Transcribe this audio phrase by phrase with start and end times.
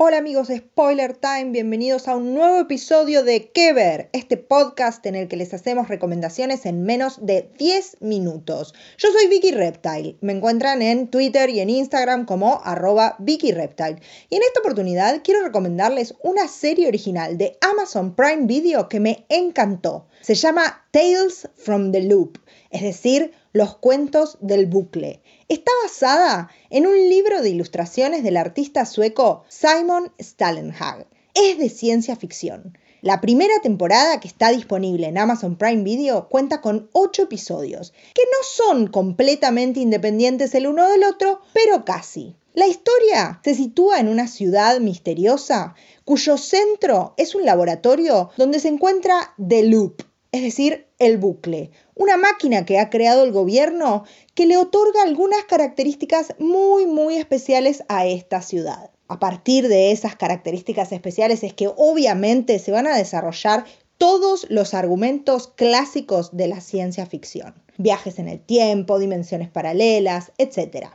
[0.00, 4.10] Hola amigos de Spoiler Time, bienvenidos a un nuevo episodio de ¿Qué ver?
[4.12, 8.74] Este podcast en el que les hacemos recomendaciones en menos de 10 minutos.
[8.96, 14.00] Yo soy Vicky Reptile, me encuentran en Twitter y en Instagram como arroba Vicky Reptile.
[14.30, 19.26] Y en esta oportunidad quiero recomendarles una serie original de Amazon Prime Video que me
[19.28, 20.06] encantó.
[20.20, 22.38] Se llama Tales from the Loop,
[22.70, 25.22] es decir, los cuentos del bucle.
[25.48, 31.06] Está basada en un libro de ilustraciones del artista sueco Simon Stallenhag.
[31.34, 32.76] Es de ciencia ficción.
[33.00, 38.22] La primera temporada que está disponible en Amazon Prime Video cuenta con 8 episodios, que
[38.24, 42.34] no son completamente independientes el uno del otro, pero casi.
[42.54, 48.66] La historia se sitúa en una ciudad misteriosa cuyo centro es un laboratorio donde se
[48.66, 54.46] encuentra The Loop, es decir, el bucle, una máquina que ha creado el gobierno que
[54.46, 58.90] le otorga algunas características muy, muy especiales a esta ciudad.
[59.08, 63.64] A partir de esas características especiales es que obviamente se van a desarrollar
[63.96, 67.54] todos los argumentos clásicos de la ciencia ficción.
[67.78, 70.88] Viajes en el tiempo, dimensiones paralelas, etc.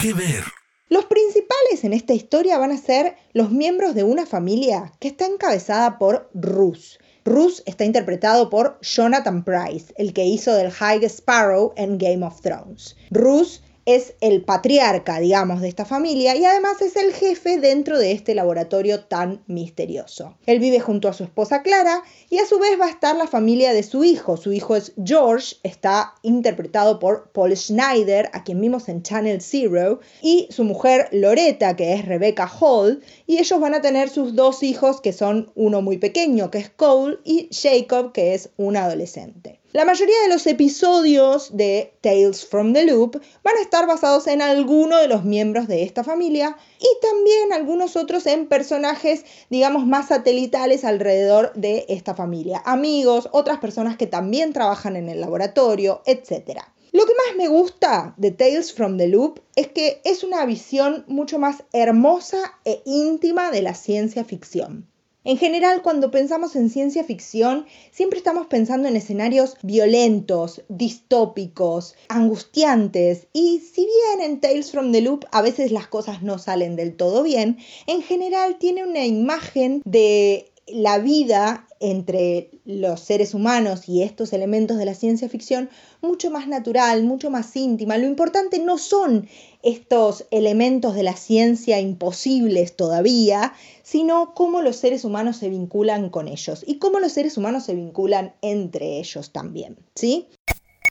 [0.00, 0.44] ¿Qué ver?
[0.88, 5.26] Los principales en esta historia van a ser los miembros de una familia que está
[5.26, 11.72] encabezada por Rus, Rus está interpretado por Jonathan Price, el que hizo del High Sparrow
[11.76, 12.96] en Game of Thrones.
[13.10, 18.12] Rus es el patriarca, digamos, de esta familia y además es el jefe dentro de
[18.12, 20.36] este laboratorio tan misterioso.
[20.46, 23.26] Él vive junto a su esposa Clara y a su vez va a estar la
[23.26, 24.36] familia de su hijo.
[24.36, 30.00] Su hijo es George, está interpretado por Paul Schneider, a quien vimos en Channel Zero,
[30.20, 34.62] y su mujer Loretta, que es Rebecca Hall, y ellos van a tener sus dos
[34.62, 39.61] hijos, que son uno muy pequeño, que es Cole, y Jacob, que es un adolescente.
[39.72, 44.42] La mayoría de los episodios de Tales from the Loop van a estar basados en
[44.42, 50.08] alguno de los miembros de esta familia y también algunos otros en personajes, digamos, más
[50.08, 52.60] satelitales alrededor de esta familia.
[52.66, 56.60] Amigos, otras personas que también trabajan en el laboratorio, etc.
[56.92, 61.06] Lo que más me gusta de Tales from the Loop es que es una visión
[61.08, 64.91] mucho más hermosa e íntima de la ciencia ficción.
[65.24, 73.28] En general, cuando pensamos en ciencia ficción, siempre estamos pensando en escenarios violentos, distópicos, angustiantes,
[73.32, 76.96] y si bien en Tales from the Loop a veces las cosas no salen del
[76.96, 84.02] todo bien, en general tiene una imagen de la vida entre los seres humanos y
[84.02, 85.68] estos elementos de la ciencia ficción
[86.00, 87.98] mucho más natural, mucho más íntima.
[87.98, 89.28] Lo importante no son
[89.62, 96.28] estos elementos de la ciencia imposibles todavía, sino cómo los seres humanos se vinculan con
[96.28, 100.28] ellos y cómo los seres humanos se vinculan entre ellos también, ¿sí?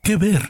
[0.03, 0.49] ¿Qué ver?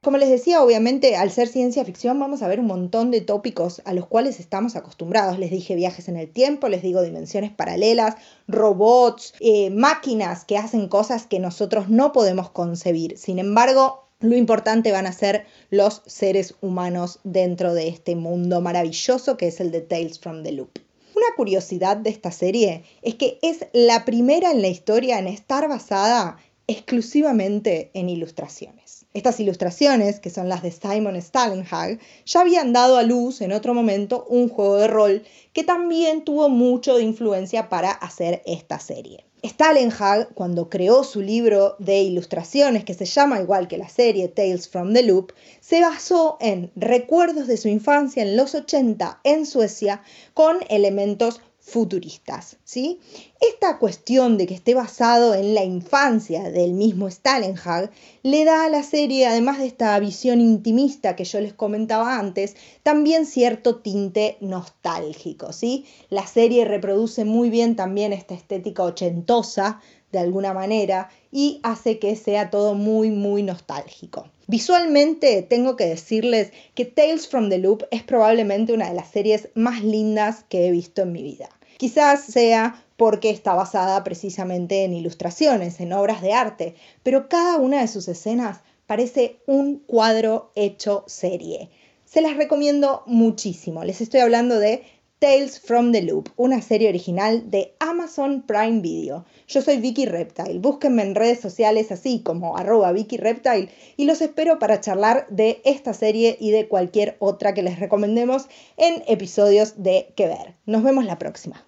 [0.00, 3.82] Como les decía, obviamente, al ser ciencia ficción vamos a ver un montón de tópicos
[3.84, 5.40] a los cuales estamos acostumbrados.
[5.40, 8.14] Les dije viajes en el tiempo, les digo dimensiones paralelas,
[8.46, 13.18] robots, eh, máquinas que hacen cosas que nosotros no podemos concebir.
[13.18, 19.36] Sin embargo, lo importante van a ser los seres humanos dentro de este mundo maravilloso
[19.36, 20.78] que es el de Tales from the Loop.
[21.14, 25.68] Una curiosidad de esta serie es que es la primera en la historia en estar
[25.68, 26.36] basada
[26.66, 29.06] exclusivamente en ilustraciones.
[29.14, 33.72] Estas ilustraciones, que son las de Simon Stallenhag, ya habían dado a luz en otro
[33.72, 39.27] momento un juego de rol que también tuvo mucho de influencia para hacer esta serie.
[39.44, 44.68] Stallenhag, cuando creó su libro de ilustraciones, que se llama igual que la serie Tales
[44.68, 50.02] from the Loop, se basó en recuerdos de su infancia en los 80 en Suecia
[50.34, 52.98] con elementos futuristas, ¿sí?
[53.40, 57.90] Esta cuestión de que esté basado en la infancia del mismo Stalenhag
[58.22, 62.56] le da a la serie, además de esta visión intimista que yo les comentaba antes,
[62.82, 65.84] también cierto tinte nostálgico, ¿sí?
[66.08, 69.80] La serie reproduce muy bien también esta estética ochentosa
[70.10, 74.30] de alguna manera y hace que sea todo muy muy nostálgico.
[74.46, 79.50] Visualmente tengo que decirles que Tales from the Loop es probablemente una de las series
[79.54, 81.50] más lindas que he visto en mi vida.
[81.78, 87.80] Quizás sea porque está basada precisamente en ilustraciones, en obras de arte, pero cada una
[87.80, 91.70] de sus escenas parece un cuadro hecho serie.
[92.04, 93.84] Se las recomiendo muchísimo.
[93.84, 94.82] Les estoy hablando de
[95.20, 99.24] Tales from the Loop, una serie original de Amazon Prime Video.
[99.46, 100.58] Yo soy Vicky Reptile.
[100.58, 105.60] Búsquenme en redes sociales así como arroba Vicky Reptile y los espero para charlar de
[105.64, 110.54] esta serie y de cualquier otra que les recomendemos en episodios de Que Ver.
[110.66, 111.67] Nos vemos la próxima.